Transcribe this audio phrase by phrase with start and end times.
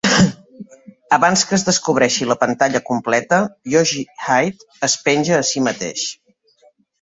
[1.17, 3.39] Abans que es descobreixi la pantalla completa,
[3.75, 6.09] Yoshihide es penja a si mateix.